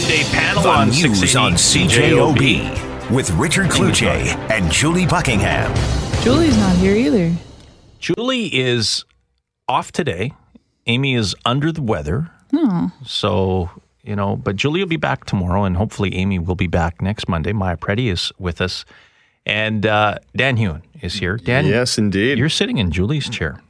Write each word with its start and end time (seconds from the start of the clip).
Monday 0.00 0.22
panel 0.30 0.62
The 0.62 0.68
on 0.68 0.88
news 0.90 1.18
680 1.32 1.36
on 1.38 1.52
CJOB 2.34 3.10
with 3.10 3.30
Richard 3.32 3.66
Cloutier 3.66 4.36
and 4.48 4.70
Julie 4.70 5.06
Buckingham. 5.06 5.74
Julie's 6.22 6.56
not 6.56 6.76
here 6.76 6.94
either. 6.94 7.34
Julie 7.98 8.46
is 8.56 9.04
off 9.66 9.90
today. 9.90 10.32
Amy 10.86 11.14
is 11.14 11.34
under 11.44 11.72
the 11.72 11.82
weather. 11.82 12.30
Oh. 12.52 12.92
So, 13.04 13.70
you 14.04 14.14
know, 14.14 14.36
but 14.36 14.54
Julie 14.54 14.78
will 14.80 14.86
be 14.88 14.96
back 14.96 15.24
tomorrow, 15.24 15.64
and 15.64 15.76
hopefully 15.76 16.14
Amy 16.14 16.38
will 16.38 16.54
be 16.54 16.68
back 16.68 17.02
next 17.02 17.28
Monday. 17.28 17.52
Maya 17.52 17.76
Preddy 17.76 18.08
is 18.08 18.30
with 18.38 18.60
us. 18.60 18.84
And 19.46 19.84
uh, 19.84 20.18
Dan 20.36 20.58
Hewen 20.58 20.82
is 21.02 21.14
here. 21.14 21.38
Dan, 21.38 21.66
Yes, 21.66 21.98
indeed. 21.98 22.38
you're 22.38 22.48
sitting 22.48 22.78
in 22.78 22.92
Julie's 22.92 23.28
chair. 23.28 23.60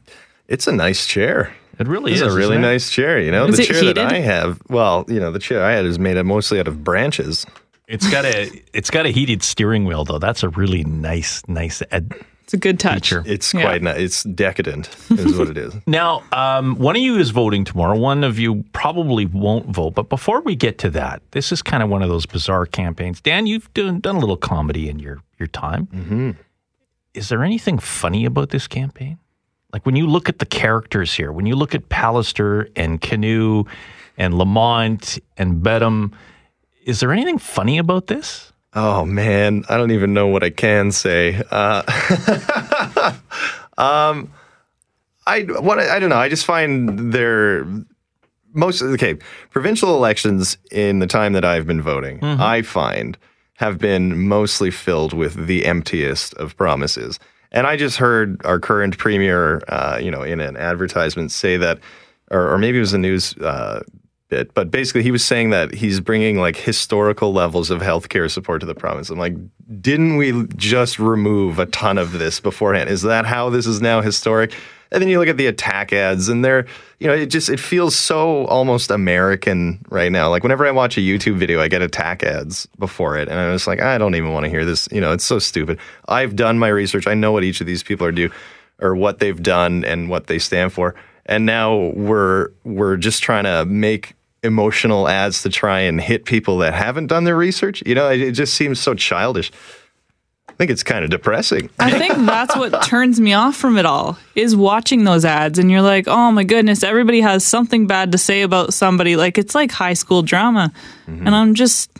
It's 0.46 0.66
a 0.66 0.72
nice 0.72 1.06
chair. 1.06 1.54
It 1.78 1.86
really 1.88 2.12
It's 2.12 2.20
is. 2.22 2.32
a 2.34 2.36
really 2.36 2.56
it? 2.56 2.60
nice 2.60 2.90
chair. 2.90 3.20
You 3.20 3.30
know, 3.30 3.46
Is 3.46 3.56
the 3.56 3.62
it 3.62 3.66
chair 3.66 3.80
heated? 3.80 3.96
that 3.96 4.12
I 4.12 4.18
have. 4.20 4.60
Well, 4.68 5.04
you 5.08 5.20
know, 5.20 5.30
the 5.30 5.38
chair 5.38 5.64
I 5.64 5.72
had 5.72 5.84
is 5.86 5.98
made 5.98 6.16
up 6.16 6.26
mostly 6.26 6.58
out 6.58 6.66
of 6.68 6.82
branches. 6.82 7.46
It's 7.86 8.10
got 8.10 8.24
a 8.24 8.50
it's 8.74 8.90
got 8.90 9.06
a 9.06 9.10
heated 9.10 9.42
steering 9.42 9.84
wheel 9.84 10.04
though. 10.04 10.18
That's 10.18 10.42
a 10.42 10.48
really 10.50 10.84
nice 10.84 11.42
nice 11.48 11.82
ed- 11.90 12.12
It's 12.42 12.52
a 12.52 12.58
good 12.58 12.78
touch. 12.78 13.08
feature. 13.10 13.22
It's 13.26 13.54
Yeah. 13.54 13.62
quite 13.62 13.82
nice. 13.82 13.96
It's 13.98 14.22
decadent, 14.24 14.90
is 15.10 15.38
what 15.38 15.48
it 15.48 15.56
is. 15.56 15.72
Now, 15.86 16.22
um, 16.32 16.76
one 16.76 16.96
of 16.96 17.02
you 17.02 17.16
is 17.18 17.30
voting 17.30 17.64
tomorrow. 17.64 17.96
One 17.96 18.24
of 18.24 18.38
you 18.38 18.64
probably 18.72 19.24
won't 19.24 19.66
vote. 19.74 19.94
But 19.94 20.08
before 20.10 20.40
we 20.42 20.54
get 20.56 20.76
to 20.78 20.90
that, 20.90 21.22
this 21.30 21.50
is 21.52 21.62
kind 21.62 21.82
of 21.82 21.88
one 21.88 22.02
of 22.02 22.08
those 22.10 22.26
bizarre 22.26 22.66
campaigns. 22.66 23.20
Dan, 23.22 23.46
you've 23.46 23.72
done, 23.72 24.00
done 24.00 24.16
a 24.16 24.20
little 24.20 24.36
comedy 24.36 24.88
in 24.90 24.98
your, 24.98 25.20
your 25.38 25.46
time. 25.46 25.86
Mm-hmm. 25.86 26.30
Is 27.14 27.28
there 27.30 27.42
anything 27.42 27.78
funny 27.78 28.24
about 28.26 28.50
this 28.50 28.66
campaign? 28.66 29.18
Like 29.72 29.84
when 29.84 29.96
you 29.96 30.06
look 30.06 30.28
at 30.28 30.38
the 30.38 30.46
characters 30.46 31.12
here, 31.12 31.30
when 31.32 31.46
you 31.46 31.54
look 31.54 31.74
at 31.74 31.88
Pallister 31.88 32.70
and 32.74 33.00
Kinew 33.00 33.66
and 34.16 34.34
Lamont 34.34 35.18
and 35.36 35.62
Beddome, 35.62 36.12
is 36.84 37.00
there 37.00 37.12
anything 37.12 37.38
funny 37.38 37.78
about 37.78 38.06
this? 38.06 38.52
Oh 38.74 39.04
man, 39.04 39.64
I 39.68 39.76
don't 39.76 39.90
even 39.90 40.14
know 40.14 40.26
what 40.26 40.42
I 40.42 40.50
can 40.50 40.90
say. 40.92 41.42
Uh, 41.50 41.82
um, 43.78 44.32
I 45.26 45.42
what 45.42 45.78
I, 45.78 45.96
I 45.96 45.98
don't 45.98 46.10
know. 46.10 46.16
I 46.16 46.28
just 46.28 46.46
find 46.46 47.12
there 47.12 47.66
most 48.54 48.82
okay 48.82 49.18
provincial 49.50 49.94
elections 49.94 50.56
in 50.70 50.98
the 50.98 51.06
time 51.06 51.34
that 51.34 51.44
I've 51.44 51.66
been 51.66 51.82
voting. 51.82 52.22
I 52.40 52.62
find 52.62 53.18
have 53.54 53.78
been 53.78 54.26
mostly 54.28 54.70
filled 54.70 55.12
with 55.12 55.46
the 55.46 55.66
emptiest 55.66 56.32
of 56.34 56.56
promises. 56.56 57.18
And 57.52 57.66
I 57.66 57.76
just 57.76 57.96
heard 57.96 58.44
our 58.44 58.60
current 58.60 58.98
premier, 58.98 59.62
uh, 59.68 59.98
you 60.00 60.10
know, 60.10 60.22
in 60.22 60.40
an 60.40 60.56
advertisement 60.56 61.30
say 61.30 61.56
that, 61.56 61.78
or, 62.30 62.52
or 62.52 62.58
maybe 62.58 62.78
it 62.78 62.80
was 62.80 62.92
a 62.92 62.98
news 62.98 63.34
uh, 63.38 63.82
bit, 64.28 64.52
but 64.54 64.70
basically 64.70 65.02
he 65.02 65.10
was 65.10 65.24
saying 65.24 65.50
that 65.50 65.74
he's 65.74 66.00
bringing 66.00 66.38
like 66.38 66.56
historical 66.56 67.32
levels 67.32 67.70
of 67.70 67.80
healthcare 67.80 68.30
support 68.30 68.60
to 68.60 68.66
the 68.66 68.74
province. 68.74 69.10
I'm 69.10 69.18
like, 69.18 69.34
didn't 69.80 70.16
we 70.16 70.46
just 70.56 70.98
remove 70.98 71.58
a 71.58 71.66
ton 71.66 71.98
of 71.98 72.12
this 72.12 72.40
beforehand? 72.40 72.90
Is 72.90 73.02
that 73.02 73.26
how 73.26 73.50
this 73.50 73.66
is 73.66 73.80
now 73.80 74.00
historic? 74.00 74.54
And 74.90 75.02
then 75.02 75.08
you 75.08 75.18
look 75.18 75.28
at 75.28 75.36
the 75.36 75.46
attack 75.46 75.92
ads, 75.92 76.28
and 76.28 76.44
they're, 76.44 76.66
you 76.98 77.06
know, 77.06 77.14
it 77.14 77.26
just 77.26 77.48
it 77.48 77.60
feels 77.60 77.94
so 77.94 78.46
almost 78.46 78.90
American 78.90 79.84
right 79.90 80.10
now. 80.10 80.30
Like 80.30 80.42
whenever 80.42 80.66
I 80.66 80.70
watch 80.70 80.96
a 80.96 81.00
YouTube 81.00 81.36
video, 81.36 81.60
I 81.60 81.68
get 81.68 81.82
attack 81.82 82.22
ads 82.22 82.66
before 82.78 83.16
it, 83.16 83.28
and 83.28 83.38
I'm 83.38 83.54
just 83.54 83.66
like, 83.66 83.80
I 83.80 83.98
don't 83.98 84.14
even 84.14 84.32
want 84.32 84.44
to 84.44 84.50
hear 84.50 84.64
this. 84.64 84.88
You 84.90 85.00
know, 85.00 85.12
it's 85.12 85.24
so 85.24 85.38
stupid. 85.38 85.78
I've 86.08 86.36
done 86.36 86.58
my 86.58 86.68
research. 86.68 87.06
I 87.06 87.14
know 87.14 87.32
what 87.32 87.44
each 87.44 87.60
of 87.60 87.66
these 87.66 87.82
people 87.82 88.06
are 88.06 88.12
do, 88.12 88.30
or 88.80 88.94
what 88.94 89.18
they've 89.18 89.42
done, 89.42 89.84
and 89.84 90.08
what 90.08 90.26
they 90.26 90.38
stand 90.38 90.72
for. 90.72 90.94
And 91.26 91.44
now 91.44 91.76
we're 91.94 92.50
we're 92.64 92.96
just 92.96 93.22
trying 93.22 93.44
to 93.44 93.66
make 93.66 94.14
emotional 94.42 95.08
ads 95.08 95.42
to 95.42 95.48
try 95.48 95.80
and 95.80 96.00
hit 96.00 96.24
people 96.24 96.58
that 96.58 96.72
haven't 96.72 97.08
done 97.08 97.24
their 97.24 97.36
research. 97.36 97.82
You 97.84 97.94
know, 97.94 98.08
it, 98.08 98.20
it 98.20 98.32
just 98.32 98.54
seems 98.54 98.80
so 98.80 98.94
childish. 98.94 99.50
I 100.48 100.52
think 100.52 100.70
it's 100.70 100.82
kind 100.82 101.04
of 101.04 101.10
depressing. 101.10 101.70
I 101.78 101.90
think 101.98 102.14
that's 102.26 102.56
what 102.56 102.82
turns 102.82 103.20
me 103.20 103.32
off 103.32 103.56
from 103.56 103.78
it 103.78 103.86
all 103.86 104.18
is 104.34 104.56
watching 104.56 105.04
those 105.04 105.24
ads 105.24 105.58
and 105.58 105.70
you're 105.70 105.82
like, 105.82 106.08
"Oh 106.08 106.32
my 106.32 106.42
goodness, 106.42 106.82
everybody 106.82 107.20
has 107.20 107.44
something 107.44 107.86
bad 107.86 108.12
to 108.12 108.18
say 108.18 108.42
about 108.42 108.74
somebody." 108.74 109.14
Like 109.14 109.38
it's 109.38 109.54
like 109.54 109.70
high 109.70 109.94
school 109.94 110.22
drama. 110.22 110.72
Mm-hmm. 111.06 111.26
And 111.26 111.34
I'm 111.34 111.54
just 111.54 111.90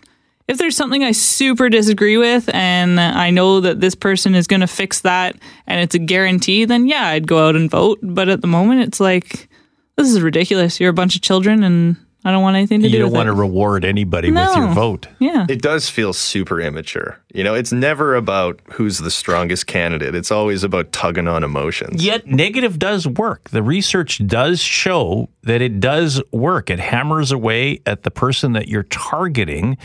if 0.48 0.56
there's 0.56 0.76
something 0.76 1.04
I 1.04 1.12
super 1.12 1.68
disagree 1.68 2.16
with 2.16 2.52
and 2.54 2.98
I 2.98 3.30
know 3.30 3.60
that 3.60 3.80
this 3.80 3.94
person 3.94 4.34
is 4.34 4.46
going 4.46 4.60
to 4.60 4.66
fix 4.66 5.02
that 5.02 5.36
and 5.66 5.80
it's 5.80 5.94
a 5.94 5.98
guarantee, 5.98 6.64
then 6.64 6.86
yeah, 6.88 7.08
I'd 7.08 7.28
go 7.28 7.46
out 7.46 7.54
and 7.54 7.70
vote, 7.70 7.98
but 8.02 8.30
at 8.30 8.40
the 8.40 8.46
moment 8.46 8.80
it's 8.80 8.98
like 8.98 9.48
this 9.96 10.08
is 10.08 10.22
ridiculous. 10.22 10.80
You're 10.80 10.90
a 10.90 10.94
bunch 10.94 11.14
of 11.14 11.22
children 11.22 11.62
and 11.62 11.96
I 12.28 12.30
don't 12.30 12.42
want 12.42 12.56
anything 12.56 12.80
to 12.82 12.86
You 12.88 12.92
do 12.92 12.98
don't 13.04 13.12
want 13.12 13.28
it. 13.28 13.32
to 13.32 13.38
reward 13.38 13.84
anybody 13.86 14.30
with 14.30 14.54
your 14.54 14.68
vote. 14.68 15.08
yeah. 15.18 15.46
It 15.48 15.62
does 15.62 15.88
feel 15.88 16.12
super 16.12 16.60
immature. 16.60 17.18
You 17.32 17.42
know, 17.42 17.54
it's 17.54 17.72
never 17.72 18.14
about 18.14 18.60
who's 18.72 18.98
the 18.98 19.10
strongest 19.10 19.66
candidate. 19.66 20.14
It's 20.14 20.30
always 20.30 20.62
about 20.62 20.92
tugging 20.92 21.26
on 21.26 21.42
emotions. 21.42 22.04
Yet 22.04 22.26
negative 22.26 22.78
does 22.78 23.06
work. 23.06 23.48
The 23.50 23.62
research 23.62 24.20
does 24.26 24.60
show 24.60 25.30
that 25.44 25.62
it 25.62 25.80
does 25.80 26.22
work. 26.32 26.68
It 26.68 26.78
hammers 26.80 27.32
away 27.32 27.80
at 27.86 28.02
the 28.02 28.10
person 28.10 28.52
that 28.52 28.68
you're 28.68 28.82
targeting 28.84 29.78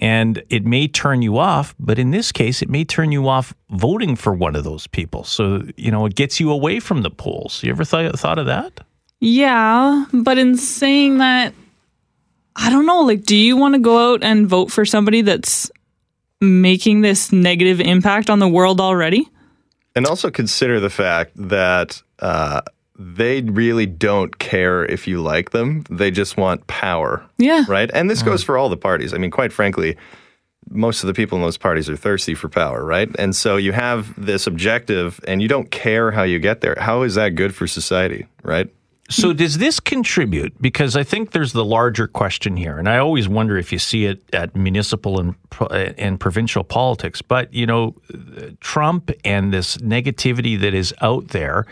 and 0.00 0.42
it 0.50 0.64
may 0.66 0.88
turn 0.88 1.22
you 1.22 1.38
off, 1.38 1.72
but 1.78 2.00
in 2.00 2.10
this 2.10 2.32
case, 2.32 2.60
it 2.62 2.68
may 2.68 2.84
turn 2.84 3.12
you 3.12 3.28
off 3.28 3.54
voting 3.70 4.16
for 4.16 4.32
one 4.34 4.56
of 4.56 4.64
those 4.64 4.88
people. 4.88 5.22
So, 5.22 5.62
you 5.76 5.92
know, 5.92 6.04
it 6.06 6.16
gets 6.16 6.40
you 6.40 6.50
away 6.50 6.80
from 6.80 7.02
the 7.02 7.10
polls. 7.10 7.62
You 7.62 7.70
ever 7.70 7.84
th- 7.84 8.14
thought 8.16 8.40
of 8.40 8.46
that? 8.46 8.80
Yeah, 9.20 10.04
but 10.12 10.36
in 10.36 10.56
saying 10.56 11.18
that, 11.18 11.54
I 12.56 12.70
don't 12.70 12.86
know. 12.86 13.00
Like, 13.00 13.24
do 13.24 13.36
you 13.36 13.56
want 13.56 13.74
to 13.74 13.80
go 13.80 14.12
out 14.12 14.22
and 14.22 14.46
vote 14.46 14.70
for 14.70 14.84
somebody 14.84 15.22
that's 15.22 15.70
making 16.40 17.00
this 17.00 17.32
negative 17.32 17.80
impact 17.80 18.30
on 18.30 18.38
the 18.38 18.48
world 18.48 18.80
already? 18.80 19.28
And 19.96 20.06
also 20.06 20.30
consider 20.30 20.80
the 20.80 20.90
fact 20.90 21.32
that 21.36 22.02
uh, 22.18 22.62
they 22.98 23.42
really 23.42 23.86
don't 23.86 24.38
care 24.38 24.84
if 24.84 25.06
you 25.06 25.20
like 25.20 25.50
them. 25.50 25.84
They 25.90 26.10
just 26.10 26.36
want 26.36 26.66
power. 26.66 27.24
Yeah. 27.38 27.64
Right. 27.68 27.90
And 27.92 28.08
this 28.08 28.22
goes 28.22 28.42
for 28.42 28.56
all 28.56 28.68
the 28.68 28.76
parties. 28.76 29.14
I 29.14 29.18
mean, 29.18 29.30
quite 29.30 29.52
frankly, 29.52 29.96
most 30.70 31.02
of 31.02 31.08
the 31.08 31.14
people 31.14 31.36
in 31.36 31.42
those 31.42 31.58
parties 31.58 31.88
are 31.90 31.96
thirsty 31.96 32.34
for 32.34 32.48
power, 32.48 32.84
right? 32.84 33.08
And 33.18 33.36
so 33.36 33.56
you 33.56 33.72
have 33.72 34.14
this 34.22 34.46
objective 34.46 35.20
and 35.26 35.42
you 35.42 35.48
don't 35.48 35.70
care 35.70 36.10
how 36.10 36.22
you 36.22 36.38
get 36.38 36.60
there. 36.60 36.76
How 36.78 37.02
is 37.02 37.14
that 37.16 37.30
good 37.30 37.54
for 37.54 37.66
society, 37.66 38.26
right? 38.42 38.68
So 39.10 39.34
does 39.34 39.58
this 39.58 39.80
contribute? 39.80 40.60
Because 40.62 40.96
I 40.96 41.02
think 41.02 41.32
there's 41.32 41.52
the 41.52 41.64
larger 41.64 42.06
question 42.06 42.56
here, 42.56 42.78
and 42.78 42.88
I 42.88 42.98
always 42.98 43.28
wonder 43.28 43.58
if 43.58 43.70
you 43.70 43.78
see 43.78 44.06
it 44.06 44.22
at 44.32 44.56
municipal 44.56 45.20
and 45.20 45.34
and 45.96 46.18
provincial 46.18 46.64
politics. 46.64 47.20
But 47.20 47.52
you 47.52 47.66
know, 47.66 47.94
Trump 48.60 49.10
and 49.24 49.52
this 49.52 49.76
negativity 49.78 50.58
that 50.60 50.74
is 50.74 50.94
out 51.02 51.28
there. 51.28 51.66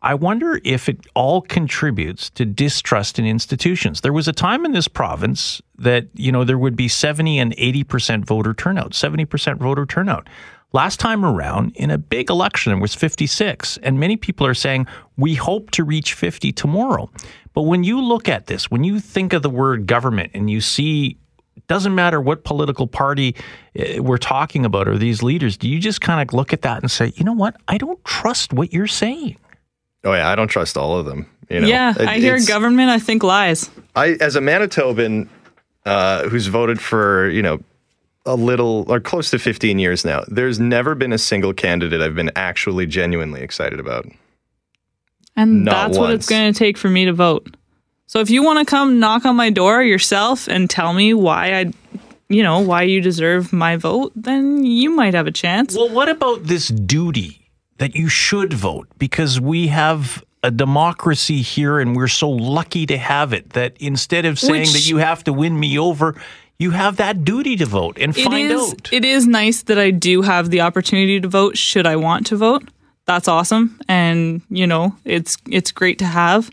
I 0.00 0.14
wonder 0.14 0.60
if 0.64 0.88
it 0.88 1.06
all 1.14 1.42
contributes 1.42 2.30
to 2.30 2.44
distrust 2.44 3.18
in 3.18 3.26
institutions. 3.26 4.02
There 4.02 4.12
was 4.12 4.28
a 4.28 4.32
time 4.32 4.64
in 4.64 4.70
this 4.70 4.86
province 4.86 5.60
that, 5.76 6.06
you 6.14 6.30
know, 6.30 6.44
there 6.44 6.56
would 6.56 6.76
be 6.76 6.86
70 6.86 7.36
and 7.38 7.56
80% 7.56 8.24
voter 8.24 8.54
turnout, 8.54 8.92
70% 8.92 9.58
voter 9.58 9.86
turnout. 9.86 10.28
Last 10.72 11.00
time 11.00 11.24
around, 11.24 11.72
in 11.76 11.90
a 11.90 11.96
big 11.96 12.28
election, 12.28 12.72
it 12.72 12.80
was 12.80 12.94
56. 12.94 13.78
And 13.78 13.98
many 13.98 14.16
people 14.16 14.46
are 14.46 14.54
saying, 14.54 14.86
we 15.16 15.34
hope 15.34 15.70
to 15.72 15.84
reach 15.84 16.12
50 16.12 16.52
tomorrow. 16.52 17.10
But 17.54 17.62
when 17.62 17.84
you 17.84 18.02
look 18.02 18.28
at 18.28 18.46
this, 18.46 18.70
when 18.70 18.84
you 18.84 19.00
think 19.00 19.32
of 19.32 19.42
the 19.42 19.48
word 19.50 19.86
government 19.86 20.30
and 20.34 20.50
you 20.50 20.60
see, 20.60 21.16
it 21.56 21.66
doesn't 21.68 21.94
matter 21.94 22.20
what 22.20 22.44
political 22.44 22.86
party 22.86 23.34
uh, 23.78 24.02
we're 24.02 24.18
talking 24.18 24.66
about 24.66 24.88
or 24.88 24.98
these 24.98 25.22
leaders, 25.22 25.56
do 25.56 25.68
you 25.70 25.78
just 25.80 26.02
kind 26.02 26.20
of 26.20 26.34
look 26.34 26.52
at 26.52 26.60
that 26.62 26.82
and 26.82 26.90
say, 26.90 27.12
you 27.16 27.24
know 27.24 27.32
what? 27.32 27.56
I 27.66 27.78
don't 27.78 28.04
trust 28.04 28.52
what 28.52 28.70
you're 28.72 28.86
saying. 28.86 29.38
Oh 30.04 30.12
yeah, 30.12 30.28
I 30.28 30.34
don't 30.34 30.48
trust 30.48 30.76
all 30.76 30.96
of 30.98 31.06
them. 31.06 31.26
You 31.48 31.60
know, 31.60 31.66
yeah, 31.66 31.94
It- 31.98 32.06
I 32.06 32.18
hear 32.18 32.38
government, 32.46 32.90
I 32.90 32.98
think 32.98 33.22
lies. 33.22 33.70
I, 33.96 34.18
as 34.20 34.36
a 34.36 34.40
Manitoban 34.40 35.28
uh, 35.86 36.28
who's 36.28 36.46
voted 36.46 36.78
for, 36.80 37.30
you 37.30 37.40
know, 37.42 37.58
a 38.28 38.34
little 38.34 38.84
or 38.88 39.00
close 39.00 39.30
to 39.30 39.38
15 39.38 39.78
years 39.78 40.04
now, 40.04 40.22
there's 40.28 40.60
never 40.60 40.94
been 40.94 41.12
a 41.12 41.18
single 41.18 41.52
candidate 41.54 42.00
I've 42.00 42.14
been 42.14 42.30
actually 42.36 42.86
genuinely 42.86 43.40
excited 43.40 43.80
about. 43.80 44.06
And 45.34 45.64
Not 45.64 45.88
that's 45.88 45.98
what 45.98 46.12
it's 46.12 46.28
going 46.28 46.52
to 46.52 46.58
take 46.58 46.76
for 46.76 46.88
me 46.90 47.06
to 47.06 47.12
vote. 47.12 47.56
So 48.06 48.20
if 48.20 48.28
you 48.28 48.42
want 48.42 48.58
to 48.58 48.64
come 48.70 49.00
knock 49.00 49.24
on 49.24 49.36
my 49.36 49.50
door 49.50 49.82
yourself 49.82 50.46
and 50.46 50.68
tell 50.68 50.92
me 50.92 51.14
why 51.14 51.54
I, 51.54 51.72
you 52.28 52.42
know, 52.42 52.60
why 52.60 52.82
you 52.82 53.00
deserve 53.00 53.52
my 53.52 53.76
vote, 53.76 54.12
then 54.14 54.64
you 54.64 54.90
might 54.90 55.14
have 55.14 55.26
a 55.26 55.32
chance. 55.32 55.74
Well, 55.74 55.88
what 55.88 56.08
about 56.08 56.44
this 56.44 56.68
duty 56.68 57.50
that 57.78 57.94
you 57.94 58.08
should 58.08 58.52
vote? 58.52 58.88
Because 58.98 59.40
we 59.40 59.68
have 59.68 60.22
a 60.42 60.50
democracy 60.50 61.40
here 61.42 61.78
and 61.78 61.96
we're 61.96 62.08
so 62.08 62.28
lucky 62.28 62.86
to 62.86 62.98
have 62.98 63.32
it 63.32 63.50
that 63.50 63.76
instead 63.80 64.24
of 64.24 64.38
saying 64.38 64.60
Which- 64.62 64.72
that 64.72 64.88
you 64.88 64.98
have 64.98 65.24
to 65.24 65.32
win 65.32 65.58
me 65.58 65.78
over, 65.78 66.14
you 66.58 66.72
have 66.72 66.96
that 66.96 67.24
duty 67.24 67.56
to 67.56 67.66
vote 67.66 67.98
and 68.00 68.16
It 68.16 68.24
find 68.24 68.50
is- 68.50 68.72
out. 68.72 68.92
It 68.92 69.04
is 69.04 69.26
nice 69.26 69.62
that 69.62 69.78
I 69.78 69.90
do 69.90 70.22
have 70.22 70.50
the 70.50 70.60
opportunity 70.60 71.20
to 71.20 71.28
vote 71.28 71.56
should 71.56 71.86
I 71.86 71.96
want 71.96 72.26
to 72.26 72.36
vote. 72.36 72.64
That's 73.06 73.28
awesome, 73.28 73.80
and 73.88 74.42
you 74.50 74.66
know 74.66 74.94
it's 75.04 75.38
it's 75.48 75.72
great 75.72 75.98
to 76.00 76.04
have. 76.04 76.50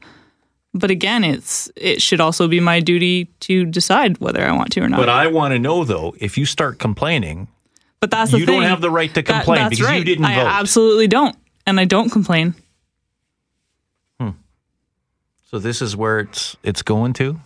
But 0.74 0.92
again, 0.92 1.24
it's 1.24 1.70
it 1.76 2.02
should 2.02 2.22
also 2.22 2.48
be 2.48 2.60
my 2.60 2.80
duty 2.80 3.26
to 3.42 3.66
decide 3.66 4.18
whether 4.20 4.42
I 4.46 4.52
want 4.52 4.72
to 4.74 4.82
or 4.82 4.88
not. 4.90 5.00
But 5.00 5.10
I 5.10 5.28
want 5.28 5.54
to 5.54 5.60
know 5.60 5.84
though, 5.84 6.16
if 6.20 6.38
you 6.38 6.46
start 6.46 6.80
complaining, 6.80 7.48
But 8.00 8.12
that's 8.12 8.32
the 8.32 8.40
you 8.40 8.46
thing. 8.46 8.62
don't 8.62 8.70
have 8.70 8.82
the 8.82 8.90
right 8.92 9.14
to 9.16 9.24
complain 9.24 9.58
that's 9.64 9.78
because 9.80 9.98
you 9.98 10.04
didn't 10.06 10.24
vote. 10.26 10.32
I 10.32 10.36
vote. 10.44 10.48
absolutely 10.48 11.08
don't, 11.08 11.36
and 11.66 11.78
I 11.80 11.84
don't 11.86 12.10
complain. 12.10 12.56
Hmm. 14.20 14.30
so 15.50 15.60
this 15.60 15.82
is 15.82 15.96
where 15.98 16.20
it's 16.22 16.56
it's 16.64 16.82
going 16.82 17.14
to. 17.14 17.40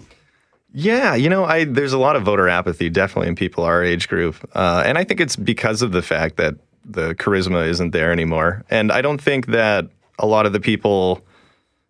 Yeah, 0.71 1.15
you 1.15 1.29
know, 1.29 1.45
I 1.45 1.65
there's 1.65 1.93
a 1.93 1.97
lot 1.97 2.15
of 2.15 2.23
voter 2.23 2.47
apathy 2.47 2.89
definitely 2.89 3.29
in 3.29 3.35
people 3.35 3.63
our 3.63 3.83
age 3.83 4.07
group, 4.07 4.35
uh, 4.53 4.83
and 4.85 4.97
I 4.97 5.03
think 5.03 5.19
it's 5.19 5.35
because 5.35 5.81
of 5.81 5.91
the 5.91 6.01
fact 6.01 6.37
that 6.37 6.55
the 6.85 7.15
charisma 7.15 7.67
isn't 7.67 7.91
there 7.91 8.11
anymore. 8.11 8.63
And 8.69 8.91
I 8.91 9.01
don't 9.01 9.21
think 9.21 9.47
that 9.47 9.87
a 10.19 10.27
lot 10.27 10.45
of 10.45 10.53
the 10.53 10.59
people 10.59 11.25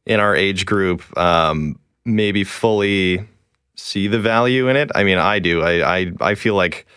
in 0.05 0.19
our 0.19 0.35
age 0.35 0.65
group 0.65 1.03
um, 1.17 1.77
maybe 2.05 2.43
fully 2.43 3.25
see 3.75 4.07
the 4.07 4.19
value 4.19 4.67
in 4.69 4.75
it. 4.75 4.91
I 4.95 5.03
mean, 5.03 5.17
I 5.17 5.39
do. 5.39 5.61
I 5.61 5.97
I, 5.97 6.11
I 6.21 6.35
feel 6.35 6.55
like 6.55 6.87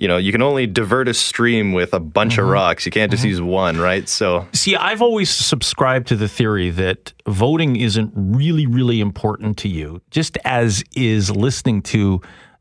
you 0.00 0.08
know 0.08 0.16
you 0.16 0.32
can 0.32 0.42
only 0.42 0.66
divert 0.66 1.08
a 1.08 1.14
stream 1.14 1.72
with 1.72 1.92
a 1.92 2.00
bunch 2.00 2.38
of 2.38 2.46
rocks. 2.48 2.86
You 2.86 2.90
can't 2.92 3.10
just 3.10 3.24
use 3.24 3.40
one, 3.40 3.78
right? 3.78 4.08
So 4.08 4.48
See, 4.52 4.74
I've 4.74 5.02
always 5.02 5.30
subscribed 5.30 6.08
to 6.08 6.16
the 6.16 6.26
theory 6.28 6.70
that 6.70 7.12
voting 7.28 7.76
isn't 7.76 8.10
really, 8.16 8.66
really 8.66 9.00
important 9.00 9.58
to 9.58 9.68
you, 9.68 10.00
just 10.10 10.38
as 10.44 10.82
is 10.96 11.30
listening 11.30 11.82
to 11.82 12.20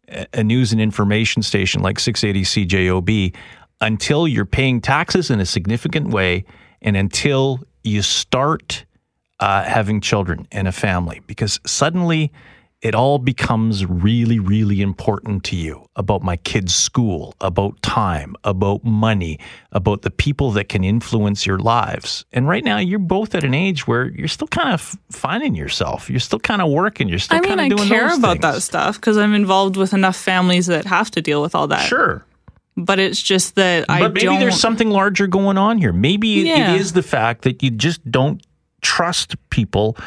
a- 0.09 0.27
a 0.33 0.44
news 0.44 0.71
and 0.74 0.81
information 0.81 1.41
station 1.41 1.81
like 1.81 1.97
680 2.00 2.44
CJOB 2.44 3.33
until 3.80 4.27
you're 4.27 4.45
paying 4.45 4.81
taxes 4.81 5.30
in 5.31 5.39
a 5.39 5.45
significant 5.45 6.09
way 6.09 6.44
and 6.81 6.97
until 6.97 7.59
you 7.83 8.01
start 8.01 8.86
uh, 9.39 9.63
having 9.63 10.01
children 10.01 10.45
and 10.51 10.68
a 10.68 10.71
family, 10.74 11.21
because 11.25 11.62
suddenly 11.65 12.30
it 12.81 12.95
all 12.95 13.19
becomes 13.19 13.85
really, 13.85 14.39
really 14.39 14.81
important 14.81 15.43
to 15.43 15.55
you 15.57 15.85
about 15.97 16.23
my 16.23 16.37
kid's 16.37 16.73
school, 16.73 17.35
about 17.41 17.81
time, 17.81 18.35
about 18.45 18.85
money, 18.85 19.37
about 19.73 20.01
the 20.03 20.09
people 20.09 20.51
that 20.51 20.69
can 20.69 20.85
influence 20.85 21.45
your 21.45 21.59
lives. 21.59 22.23
And 22.31 22.47
right 22.47 22.63
now, 22.63 22.77
you're 22.77 22.97
both 22.99 23.35
at 23.35 23.43
an 23.43 23.53
age 23.53 23.85
where 23.85 24.05
you're 24.11 24.29
still 24.29 24.47
kind 24.47 24.73
of 24.73 24.95
finding 25.11 25.55
yourself. 25.55 26.09
You're 26.09 26.21
still 26.21 26.39
kind 26.39 26.61
of 26.61 26.69
working. 26.71 27.09
You're 27.09 27.19
still 27.19 27.37
I 27.37 27.41
mean, 27.41 27.49
kind 27.49 27.59
of 27.59 27.65
I 27.65 27.69
doing 27.69 27.89
care 27.89 28.15
about 28.15 28.39
that 28.41 28.61
stuff 28.61 28.95
because 28.95 29.17
I'm 29.17 29.33
involved 29.33 29.75
with 29.75 29.93
enough 29.93 30.15
families 30.15 30.67
that 30.67 30.85
have 30.85 31.11
to 31.11 31.21
deal 31.21 31.41
with 31.41 31.55
all 31.55 31.67
that. 31.67 31.85
Sure. 31.87 32.23
But 32.77 32.97
it's 32.99 33.21
just 33.21 33.55
that 33.55 33.89
I 33.89 33.99
but 33.99 34.13
maybe 34.13 34.27
don't. 34.27 34.39
there's 34.39 34.57
something 34.59 34.89
larger 34.89 35.27
going 35.27 35.57
on 35.57 35.79
here. 35.79 35.91
Maybe 35.91 36.29
Yeah. 36.29 36.75
it 36.75 36.79
is 36.79 36.93
the 36.93 37.03
fact 37.03 37.41
that 37.41 37.61
you 37.61 37.71
just 37.71 38.09
don't 38.09 38.41
trust 38.81 39.35
people 39.49 39.97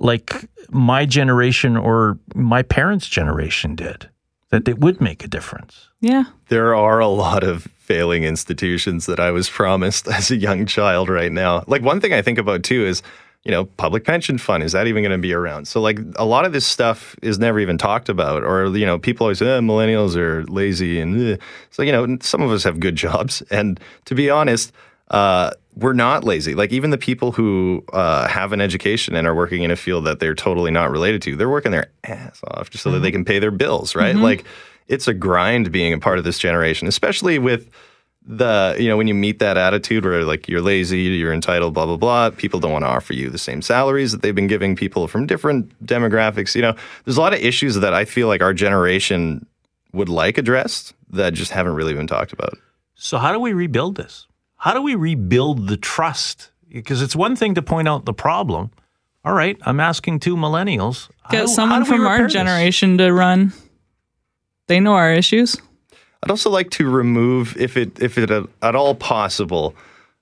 like 0.00 0.48
my 0.70 1.06
generation 1.06 1.76
or 1.76 2.18
my 2.34 2.62
parents' 2.62 3.06
generation 3.06 3.76
did, 3.76 4.08
that 4.48 4.66
it 4.66 4.80
would 4.80 5.00
make 5.00 5.24
a 5.24 5.28
difference. 5.28 5.88
yeah. 6.00 6.24
there 6.48 6.74
are 6.74 6.98
a 6.98 7.06
lot 7.06 7.44
of 7.44 7.64
failing 7.76 8.24
institutions 8.24 9.06
that 9.06 9.20
I 9.20 9.30
was 9.30 9.48
promised 9.48 10.08
as 10.18 10.30
a 10.30 10.36
young 10.36 10.66
child 10.66 11.08
right 11.08 11.30
now. 11.30 11.62
Like 11.66 11.82
one 11.82 12.00
thing 12.00 12.12
I 12.12 12.22
think 12.22 12.38
about 12.38 12.62
too 12.62 12.84
is, 12.84 13.02
you 13.44 13.50
know, 13.50 13.64
public 13.64 14.04
pension 14.04 14.38
fund, 14.38 14.62
is 14.62 14.72
that 14.72 14.86
even 14.86 15.02
going 15.02 15.12
to 15.12 15.18
be 15.18 15.32
around? 15.32 15.68
So 15.68 15.80
like 15.80 15.98
a 16.16 16.24
lot 16.24 16.44
of 16.44 16.52
this 16.52 16.66
stuff 16.66 17.16
is 17.22 17.38
never 17.38 17.60
even 17.60 17.78
talked 17.78 18.08
about 18.08 18.42
or 18.42 18.74
you 18.76 18.86
know, 18.86 18.98
people 18.98 19.24
always 19.24 19.38
say 19.38 19.46
eh, 19.46 19.60
millennials 19.60 20.16
are 20.16 20.44
lazy 20.46 21.00
and 21.00 21.32
eh. 21.32 21.36
so 21.70 21.82
you 21.82 21.92
know, 21.92 22.16
some 22.20 22.40
of 22.42 22.50
us 22.50 22.64
have 22.64 22.80
good 22.80 22.96
jobs 22.96 23.42
and 23.50 23.78
to 24.06 24.14
be 24.14 24.30
honest, 24.30 24.72
uh, 25.10 25.50
we're 25.80 25.94
not 25.94 26.24
lazy. 26.24 26.54
Like 26.54 26.72
even 26.72 26.90
the 26.90 26.98
people 26.98 27.32
who 27.32 27.82
uh, 27.92 28.28
have 28.28 28.52
an 28.52 28.60
education 28.60 29.16
and 29.16 29.26
are 29.26 29.34
working 29.34 29.62
in 29.62 29.70
a 29.70 29.76
field 29.76 30.04
that 30.04 30.20
they're 30.20 30.34
totally 30.34 30.70
not 30.70 30.90
related 30.90 31.22
to, 31.22 31.36
they're 31.36 31.48
working 31.48 31.72
their 31.72 31.90
ass 32.04 32.40
off 32.48 32.70
just 32.70 32.84
so 32.84 32.90
that 32.90 33.00
they 33.00 33.10
can 33.10 33.24
pay 33.24 33.38
their 33.38 33.50
bills, 33.50 33.94
right? 33.94 34.14
Like 34.14 34.44
it's 34.88 35.08
a 35.08 35.14
grind 35.14 35.72
being 35.72 35.92
a 35.92 35.98
part 35.98 36.18
of 36.18 36.24
this 36.24 36.38
generation, 36.38 36.86
especially 36.86 37.38
with 37.38 37.70
the 38.26 38.76
you 38.78 38.86
know 38.86 38.98
when 38.98 39.08
you 39.08 39.14
meet 39.14 39.38
that 39.38 39.56
attitude 39.56 40.04
where 40.04 40.24
like 40.24 40.46
you're 40.48 40.60
lazy, 40.60 41.00
you're 41.00 41.32
entitled, 41.32 41.72
blah 41.72 41.86
blah 41.86 41.96
blah. 41.96 42.30
People 42.30 42.60
don't 42.60 42.72
want 42.72 42.84
to 42.84 42.88
offer 42.88 43.14
you 43.14 43.30
the 43.30 43.38
same 43.38 43.62
salaries 43.62 44.12
that 44.12 44.20
they've 44.20 44.34
been 44.34 44.46
giving 44.46 44.76
people 44.76 45.08
from 45.08 45.26
different 45.26 45.74
demographics. 45.86 46.54
You 46.54 46.62
know, 46.62 46.74
there's 47.04 47.16
a 47.16 47.20
lot 47.20 47.32
of 47.32 47.40
issues 47.40 47.76
that 47.76 47.94
I 47.94 48.04
feel 48.04 48.28
like 48.28 48.42
our 48.42 48.52
generation 48.52 49.46
would 49.92 50.10
like 50.10 50.36
addressed 50.36 50.92
that 51.10 51.32
just 51.32 51.50
haven't 51.50 51.72
really 51.72 51.94
been 51.94 52.06
talked 52.06 52.32
about. 52.34 52.58
So, 52.94 53.16
how 53.16 53.32
do 53.32 53.40
we 53.40 53.54
rebuild 53.54 53.96
this? 53.96 54.26
How 54.60 54.74
do 54.74 54.82
we 54.82 54.94
rebuild 54.94 55.68
the 55.68 55.78
trust? 55.78 56.50
Because 56.68 57.00
it's 57.00 57.16
one 57.16 57.34
thing 57.34 57.54
to 57.54 57.62
point 57.62 57.88
out 57.88 58.04
the 58.04 58.12
problem. 58.12 58.70
All 59.24 59.32
right, 59.32 59.56
I'm 59.62 59.80
asking 59.80 60.20
two 60.20 60.36
millennials. 60.36 61.08
Get 61.30 61.46
do- 61.46 61.52
someone 61.52 61.80
how 61.80 61.86
from 61.86 62.06
our 62.06 62.12
repair 62.12 62.26
this? 62.26 62.32
generation 62.34 62.98
to 62.98 63.10
run. 63.10 63.52
They 64.66 64.78
know 64.78 64.92
our 64.92 65.12
issues. 65.12 65.56
I'd 66.22 66.30
also 66.30 66.50
like 66.50 66.70
to 66.72 66.88
remove, 66.88 67.56
if 67.56 67.78
it 67.78 68.00
if 68.02 68.18
it 68.18 68.30
at, 68.30 68.44
at 68.60 68.74
all 68.76 68.94
possible, 68.94 69.74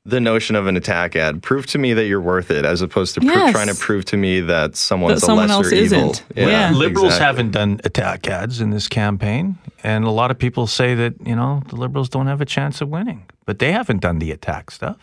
the 0.08 0.20
notion 0.20 0.56
of 0.56 0.66
an 0.66 0.76
attack 0.76 1.14
ad. 1.16 1.42
Prove 1.42 1.66
to 1.66 1.78
me 1.78 1.92
that 1.94 2.06
you're 2.06 2.20
worth 2.20 2.50
it, 2.50 2.64
as 2.64 2.80
opposed 2.82 3.14
to 3.14 3.20
pro- 3.20 3.30
Yes. 3.32 3.52
trying 3.52 3.68
to 3.68 3.74
prove 3.74 4.04
to 4.06 4.16
me 4.16 4.40
that 4.40 4.74
someone's 4.76 5.20
That 5.20 5.26
someone 5.26 5.50
a 5.50 5.58
lesser 5.58 5.74
else 5.74 5.92
evil. 5.92 6.10
isn't. 6.10 6.24
Yeah. 6.36 6.70
Liberals 6.72 7.06
exactly. 7.14 7.26
haven't 7.26 7.50
done 7.52 7.80
attack 7.84 8.26
ads 8.28 8.60
in 8.60 8.70
this 8.70 8.88
campaign, 8.88 9.58
and 9.84 10.04
a 10.04 10.10
lot 10.10 10.30
of 10.30 10.38
people 10.38 10.66
say 10.66 10.94
that 10.94 11.14
you 11.26 11.36
know 11.36 11.62
the 11.68 11.76
Liberals 11.76 12.08
don't 12.08 12.26
have 12.26 12.40
a 12.40 12.46
chance 12.46 12.80
of 12.80 12.88
winning, 12.88 13.24
but 13.46 13.58
they 13.58 13.72
haven't 13.72 14.00
done 14.00 14.18
the 14.18 14.30
attack 14.30 14.70
stuff. 14.70 14.96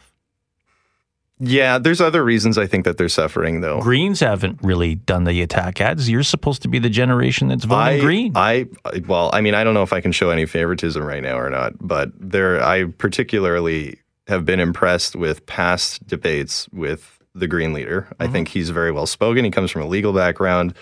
Yeah, 1.38 1.80
there's 1.80 2.00
other 2.00 2.24
reasons 2.24 2.58
I 2.58 2.66
think 2.66 2.86
that 2.86 2.98
they're 2.98 3.10
suffering 3.10 3.60
though. 3.60 3.82
Greens 3.82 4.22
haven't 4.22 4.58
really 4.64 4.96
done 4.96 5.26
the 5.26 5.42
attack 5.42 5.82
ads. 5.82 6.10
You're 6.10 6.24
supposed 6.24 6.62
to 6.62 6.70
be 6.70 6.80
the 6.80 6.90
generation 6.90 7.50
that's 7.50 7.66
voting 7.66 8.00
I, 8.00 8.00
green. 8.00 8.32
I 8.36 8.68
I- 8.86 9.02
well, 9.06 9.30
I 9.34 9.42
mean, 9.42 9.54
I 9.54 9.66
don't 9.66 9.74
know 9.74 9.84
if 9.84 9.92
I 9.92 10.00
can 10.00 10.14
show 10.14 10.30
any 10.30 10.46
favoritism 10.46 11.04
right 11.04 11.22
now 11.22 11.38
or 11.38 11.50
not, 11.50 11.74
but 11.82 12.12
there, 12.18 12.64
I 12.64 12.86
particularly 12.86 14.00
have 14.28 14.46
been 14.46 14.60
impressed 14.60 15.16
with 15.16 15.46
past 15.46 16.06
debates 16.08 16.68
with 16.70 17.20
the 17.34 17.48
Green 17.48 17.74
leader. 17.74 18.02
Mm-hmm. 18.02 18.24
I 18.24 18.28
think 18.28 18.48
he's 18.48 18.70
very 18.70 18.92
well 18.92 19.06
spoken. 19.06 19.46
He 19.46 19.52
comes 19.52 19.72
from 19.72 19.82
a 19.82 19.88
legal 19.88 20.14
background. 20.14 20.74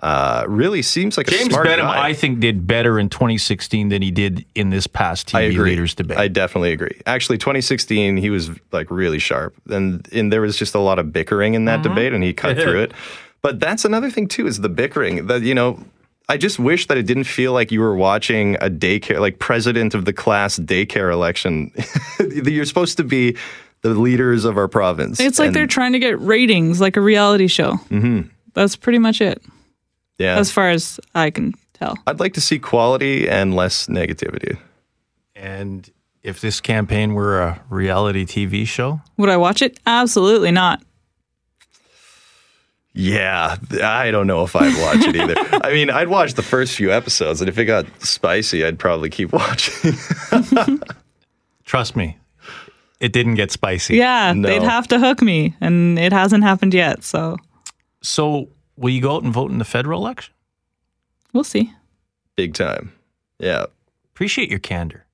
Uh, 0.00 0.44
really 0.46 0.80
seems 0.80 1.16
like 1.16 1.26
a 1.26 1.32
James 1.32 1.48
Beddome, 1.48 1.78
guy. 1.78 2.08
I 2.08 2.14
think, 2.14 2.38
did 2.38 2.68
better 2.68 3.00
in 3.00 3.08
2016 3.08 3.88
than 3.88 4.00
he 4.00 4.12
did 4.12 4.46
in 4.54 4.70
this 4.70 4.86
past 4.86 5.34
I 5.34 5.50
TV 5.50 5.58
leaders 5.58 5.94
debate. 5.96 6.18
I 6.18 6.28
definitely 6.28 6.70
agree. 6.70 7.00
Actually, 7.04 7.38
2016, 7.38 8.16
he 8.16 8.30
was 8.30 8.50
like 8.70 8.92
really 8.92 9.18
sharp, 9.18 9.56
and 9.68 10.08
and 10.12 10.32
there 10.32 10.40
was 10.40 10.56
just 10.56 10.76
a 10.76 10.78
lot 10.78 11.00
of 11.00 11.12
bickering 11.12 11.54
in 11.54 11.64
that 11.64 11.82
debate, 11.82 12.12
and 12.12 12.22
he 12.22 12.32
cut 12.32 12.56
through 12.56 12.80
it. 12.84 12.92
But 13.42 13.58
that's 13.58 13.84
another 13.84 14.08
thing 14.08 14.28
too 14.28 14.46
is 14.46 14.60
the 14.60 14.68
bickering. 14.68 15.26
That 15.26 15.42
you 15.42 15.54
know, 15.54 15.84
I 16.28 16.36
just 16.36 16.58
wish 16.58 16.86
that 16.88 16.98
it 16.98 17.04
didn't 17.04 17.24
feel 17.24 17.52
like 17.54 17.72
you 17.72 17.80
were 17.80 17.94
watching 17.96 18.56
a 18.56 18.68
daycare, 18.68 19.18
like 19.18 19.38
president 19.38 19.94
of 19.94 20.04
the 20.04 20.12
class 20.12 20.58
daycare 20.58 21.10
election. 21.10 21.72
You're 22.44 22.66
supposed 22.66 22.98
to 22.98 23.04
be 23.04 23.36
the 23.80 23.90
leaders 23.90 24.44
of 24.44 24.58
our 24.58 24.68
province. 24.68 25.20
It's 25.20 25.38
like 25.38 25.48
And, 25.48 25.56
they're 25.56 25.66
trying 25.66 25.92
to 25.92 25.98
get 25.98 26.20
ratings, 26.20 26.80
like 26.80 26.96
a 26.96 27.00
reality 27.00 27.46
show. 27.46 27.74
Mm-hmm. 27.90 28.28
That's 28.52 28.76
pretty 28.76 28.98
much 28.98 29.20
it, 29.20 29.42
yeah. 30.18 30.36
as 30.38 30.50
far 30.50 30.68
as 30.70 31.00
I 31.14 31.30
can 31.30 31.54
tell. 31.72 31.96
I'd 32.06 32.20
like 32.20 32.34
to 32.34 32.40
see 32.40 32.58
quality 32.58 33.28
and 33.28 33.54
less 33.54 33.86
negativity. 33.86 34.58
and 35.34 35.88
if 36.24 36.40
this 36.40 36.60
campaign 36.60 37.14
were 37.14 37.40
a 37.40 37.62
reality 37.70 38.26
TV 38.26 38.66
show, 38.66 39.00
Would 39.16 39.30
I 39.30 39.36
watch 39.36 39.62
it? 39.62 39.78
Absolutely 39.86 40.50
not. 40.50 40.82
Yeah, 43.00 43.56
I 43.80 44.10
don't 44.10 44.26
know 44.26 44.42
if 44.42 44.56
I'd 44.56 44.76
watch 44.82 45.06
it 45.06 45.14
either. 45.14 45.36
I 45.64 45.72
mean, 45.72 45.88
I'd 45.88 46.08
watch 46.08 46.34
the 46.34 46.42
first 46.42 46.74
few 46.74 46.90
episodes, 46.92 47.40
and 47.40 47.48
if 47.48 47.56
it 47.56 47.64
got 47.66 47.86
spicy, 48.02 48.64
I'd 48.64 48.76
probably 48.76 49.08
keep 49.08 49.32
watching. 49.32 49.92
trust 51.64 51.94
me, 51.94 52.18
it 52.98 53.12
didn't 53.12 53.36
get 53.36 53.52
spicy. 53.52 53.96
Yeah, 53.96 54.32
No. 54.32 54.48
they'd 54.48 54.62
have 54.64 54.88
to 54.88 54.98
hook 54.98 55.22
me, 55.22 55.54
and 55.60 55.96
it 55.96 56.12
hasn't 56.12 56.42
happened 56.42 56.74
yet. 56.74 57.04
So 57.04 57.36
So, 58.02 58.48
will 58.76 58.90
you 58.90 59.00
go 59.00 59.14
out 59.16 59.22
and 59.22 59.32
vote 59.32 59.52
in 59.52 59.58
the 59.58 59.64
federal 59.64 60.00
election? 60.04 60.34
we'll 61.32 61.44
see. 61.44 61.72
Big 62.36 62.54
time. 62.54 62.90
Yeah. 63.38 63.66
Appreciate 64.14 64.50
your 64.50 64.58
candor, 64.58 65.06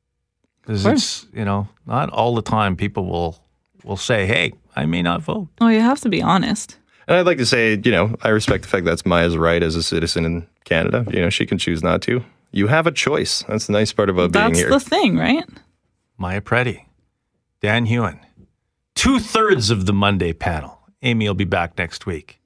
because 0.63 0.87
it's 0.87 1.27
you 1.35 1.45
know 1.45 1.69
not 1.87 2.09
all 2.11 2.35
the 2.35 2.41
time 2.43 2.77
people 2.77 3.05
will 3.05 3.45
will 3.83 3.99
say, 3.99 4.25
"Hey, 4.27 4.53
I 4.75 4.87
may 4.87 5.03
not 5.03 5.21
vote." 5.21 5.49
Oh, 5.61 5.69
you 5.69 5.81
have 5.81 6.01
to 6.01 6.09
be 6.09 6.23
honest. 6.23 6.79
And 7.07 7.17
I'd 7.17 7.27
like 7.27 7.39
to 7.39 7.47
say, 7.47 7.81
you 7.85 7.91
know, 7.91 8.17
I 8.23 8.29
respect 8.31 8.63
the 8.63 8.69
fact 8.69 8.85
that's 8.85 9.05
Maya's 9.05 9.37
right 9.37 9.63
as 9.63 9.77
a 9.77 9.83
citizen 9.83 10.25
in 10.25 10.47
Canada. 10.65 11.05
You 11.11 11.21
know, 11.21 11.31
she 11.31 11.45
can 11.47 11.59
choose 11.59 11.83
not 11.83 12.01
to. 12.03 12.25
You 12.51 12.69
have 12.69 12.87
a 12.87 12.93
choice. 12.93 13.43
That's 13.49 13.67
the 13.67 13.73
nice 13.73 13.93
part 13.93 14.09
about 14.09 14.33
being 14.33 14.45
That's 14.47 14.59
here. 14.59 14.71
the 14.71 14.81
thing, 14.81 15.17
right? 15.19 15.45
Maya 16.17 16.41
Preddy, 16.41 16.85
Dan 17.61 17.87
Hewen, 17.87 18.21
two 18.95 19.19
thirds 19.19 19.71
of 19.71 19.87
the 19.87 19.93
Monday 19.93 20.33
panel. 20.33 20.79
Amy 21.03 21.27
will 21.27 21.35
be 21.35 21.45
back 21.45 21.77
next 21.77 22.07
week. 22.07 22.41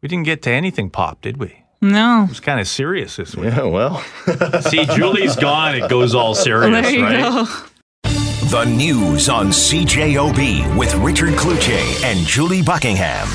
We 0.00 0.08
didn't 0.08 0.24
get 0.24 0.42
to 0.42 0.50
anything 0.50 0.88
pop, 0.90 1.20
did 1.20 1.36
we? 1.38 1.64
No. 1.80 2.22
It 2.24 2.28
was 2.28 2.40
kind 2.40 2.60
of 2.60 2.68
serious 2.68 3.16
this 3.16 3.34
week. 3.36 3.52
yeah, 3.52 3.64
well. 3.64 4.02
See, 4.62 4.84
Julie's 4.86 5.34
gone. 5.36 5.74
It 5.74 5.90
goes 5.90 6.14
all 6.14 6.34
serious, 6.34 6.70
there 6.86 6.90
you 6.94 7.02
right? 7.04 7.20
go. 7.20 7.44
The 8.48 8.64
news 8.64 9.28
on 9.28 9.48
CJOB 9.48 10.76
with 10.78 10.94
Richard 10.96 11.34
Cloutier 11.34 12.04
and 12.04 12.24
Julie 12.26 12.62
Buckingham. 12.62 13.28